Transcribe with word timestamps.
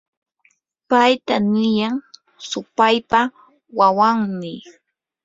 payta 0.89 1.35
niyan 1.51 1.95
supaypa 2.49 3.19
wawanmi. 3.77 4.53